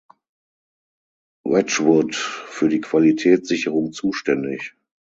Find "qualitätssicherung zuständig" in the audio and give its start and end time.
2.81-4.75